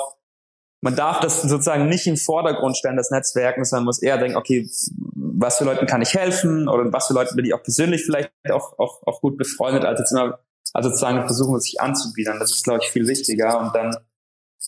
[0.81, 4.69] man darf das sozusagen nicht im Vordergrund stellen, das Netzwerken, sondern muss eher denken, okay,
[5.15, 8.31] was für Leuten kann ich helfen oder was für Leuten bin ich auch persönlich vielleicht
[8.51, 10.39] auch, auch, auch gut befreundet, als jetzt immer,
[10.73, 12.39] also sozusagen versuchen, sich anzubiedern.
[12.39, 13.95] Das ist, glaube ich, viel wichtiger und dann,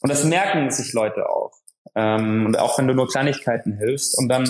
[0.01, 1.58] und das merken sich Leute auch.
[1.95, 4.49] Ähm, und auch wenn du nur Kleinigkeiten hilfst und dann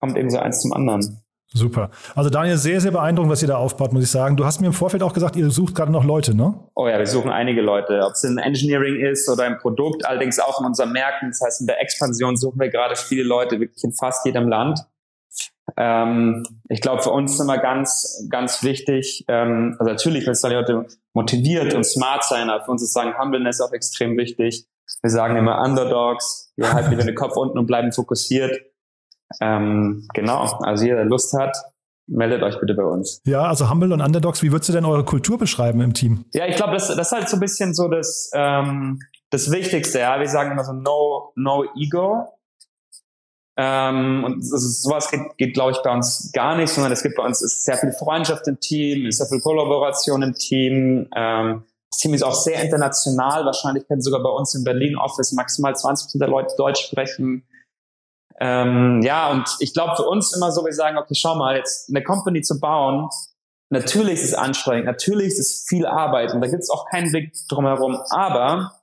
[0.00, 1.22] kommt eben so eins zum anderen.
[1.54, 1.90] Super.
[2.14, 4.36] Also Daniel, sehr, sehr beeindruckend, was ihr da aufbaut, muss ich sagen.
[4.36, 6.54] Du hast mir im Vorfeld auch gesagt, ihr sucht gerade noch Leute, ne?
[6.74, 8.02] Oh ja, wir suchen einige Leute.
[8.04, 11.30] Ob es in Engineering ist oder im Produkt, allerdings auch in unseren Märkten.
[11.30, 14.80] Das heißt, in der Expansion suchen wir gerade viele Leute, wirklich in fast jedem Land.
[15.76, 20.54] Ähm, ich glaube, für uns ist immer ganz, ganz wichtig, ähm, also natürlich müssen die
[20.54, 24.66] Leute motiviert und smart sein, aber für uns ist sagen, Humbleness auch extrem wichtig.
[25.02, 28.58] Wir sagen immer Underdogs, wir halten wieder den Kopf unten und bleiben fokussiert.
[29.40, 31.56] Ähm, genau, also jeder, der Lust hat,
[32.08, 33.20] meldet euch bitte bei uns.
[33.24, 36.24] Ja, also Humble und Underdogs, wie würdest du denn eure Kultur beschreiben im Team?
[36.32, 40.00] Ja, ich glaube, das, das ist halt so ein bisschen so das, ähm, das Wichtigste.
[40.00, 42.26] Ja, wir sagen immer so no, no ego.
[43.60, 47.16] Ähm, und ist, sowas geht, geht glaube ich, bei uns gar nicht, sondern es gibt
[47.16, 51.08] bei uns ist sehr viel Freundschaft im Team, ist sehr viel Kollaboration im Team.
[51.14, 51.64] Ähm,
[52.04, 53.44] Ist auch sehr international.
[53.44, 57.44] Wahrscheinlich können sogar bei uns im Berlin Office maximal 20 der Leute Deutsch sprechen.
[58.40, 61.88] Ähm, ja, und ich glaube für uns immer so, wir sagen, okay, schau mal, jetzt
[61.88, 63.08] eine Company zu bauen,
[63.70, 67.12] natürlich ist es anstrengend, natürlich ist es viel Arbeit und da gibt es auch keinen
[67.12, 68.77] Weg drumherum, aber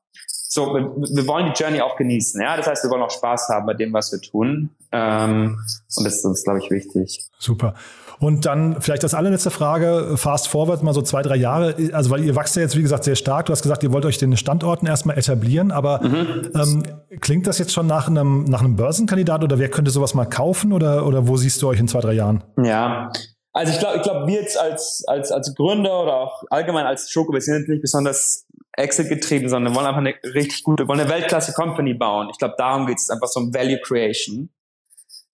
[0.56, 3.50] so, wir, wir, wollen die Journey auch genießen, ja, das heißt, wir wollen auch Spaß
[3.50, 5.60] haben bei dem, was wir tun ähm,
[5.98, 7.26] und das ist uns, glaube ich, wichtig.
[7.38, 7.74] Super.
[8.20, 12.24] Und dann vielleicht das allerletzte Frage, fast forward, mal so zwei, drei Jahre, also weil
[12.24, 13.48] ihr wachst ja jetzt, wie gesagt, sehr stark.
[13.48, 16.52] Du hast gesagt, ihr wollt euch den Standorten erstmal etablieren, aber mhm.
[16.56, 16.84] ähm,
[17.20, 20.72] klingt das jetzt schon nach einem, nach einem Börsenkandidat oder wer könnte sowas mal kaufen
[20.72, 22.46] oder, oder wo siehst du euch in zwei, drei Jahren?
[22.64, 23.12] Ja,
[23.52, 27.10] also ich glaube, ich glaube, wir jetzt als, als, als Gründer oder auch allgemein als
[27.10, 28.46] Schoko, wir sind nicht besonders
[28.78, 32.30] Exit getrieben, sondern wollen einfach eine richtig gute, wollen eine Weltklasse Company bauen.
[32.32, 34.50] Ich glaube, darum geht es einfach so um Value Creation.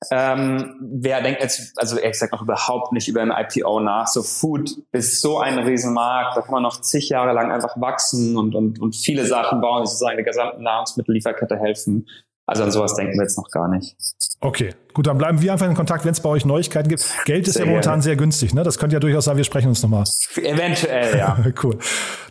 [0.09, 4.07] Ähm, wer denkt jetzt, also ehrlich gesagt noch überhaupt nicht über ein IPO nach.
[4.07, 8.35] So Food ist so ein Riesenmarkt, da kann man noch zig Jahre lang einfach wachsen
[8.35, 12.07] und, und, und viele Sachen bauen, die sozusagen der gesamten Nahrungsmittellieferkette helfen.
[12.51, 13.95] Also an sowas denken wir jetzt noch gar nicht.
[14.41, 17.05] Okay, gut, dann bleiben wir einfach in Kontakt, wenn es bei euch Neuigkeiten gibt.
[17.23, 18.03] Geld ist sehr ja momentan gerne.
[18.03, 18.63] sehr günstig, ne?
[18.63, 20.03] Das könnte ja durchaus sein, wir sprechen uns nochmal.
[20.35, 21.37] Eventuell, ja.
[21.63, 21.77] cool.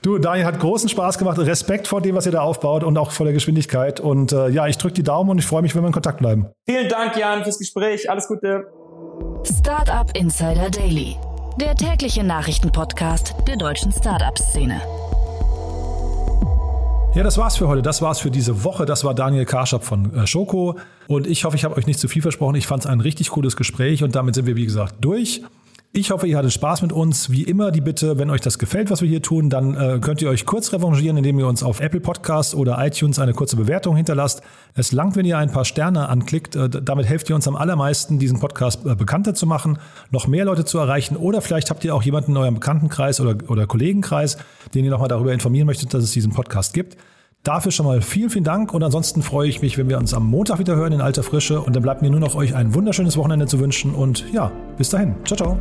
[0.03, 1.39] Du, Daniel, hat großen Spaß gemacht.
[1.39, 3.99] Respekt vor dem, was ihr da aufbaut und auch vor der Geschwindigkeit.
[3.99, 6.19] Und äh, ja, ich drücke die Daumen und ich freue mich, wenn wir in Kontakt
[6.19, 6.49] bleiben.
[6.67, 8.11] Vielen Dank, Jan, fürs Gespräch.
[8.11, 8.67] Alles Gute.
[9.45, 11.17] Startup Insider Daily,
[11.59, 14.83] der tägliche Nachrichtenpodcast der deutschen Startup-Szene.
[17.13, 17.83] Ja, das war's für heute.
[17.83, 18.87] Das war's für diese Woche.
[18.87, 20.77] Das war Daniel Karschap von äh, Schoko.
[21.09, 22.55] Und ich hoffe, ich habe euch nicht zu viel versprochen.
[22.55, 25.43] Ich fand es ein richtig cooles Gespräch und damit sind wir, wie gesagt, durch.
[25.93, 27.31] Ich hoffe, ihr hattet Spaß mit uns.
[27.31, 30.23] Wie immer die Bitte, wenn euch das gefällt, was wir hier tun, dann äh, könnt
[30.23, 33.97] ihr euch kurz revanchieren, indem ihr uns auf Apple Podcast oder iTunes eine kurze Bewertung
[33.97, 34.41] hinterlasst.
[34.75, 36.55] Es langt, wenn ihr ein paar Sterne anklickt.
[36.55, 39.79] Äh, damit helft ihr uns am allermeisten, diesen Podcast äh, bekannter zu machen,
[40.13, 41.17] noch mehr Leute zu erreichen.
[41.17, 44.39] Oder vielleicht habt ihr auch jemanden in eurem Bekanntenkreis oder, oder Kollegenkreis,
[44.75, 46.99] den ihr nochmal darüber informieren möchtet, dass es diesen Podcast gibt.
[47.43, 50.27] Dafür schon mal vielen, vielen Dank und ansonsten freue ich mich, wenn wir uns am
[50.27, 53.17] Montag wieder hören in alter Frische und dann bleibt mir nur noch euch ein wunderschönes
[53.17, 55.15] Wochenende zu wünschen und ja, bis dahin.
[55.25, 55.59] Ciao, ciao.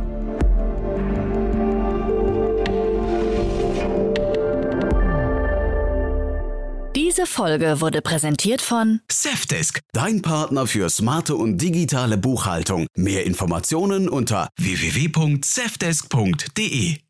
[6.94, 12.86] Diese Folge wurde präsentiert von Safdesk, dein Partner für smarte und digitale Buchhaltung.
[12.94, 17.09] Mehr Informationen unter www.safdesk.de.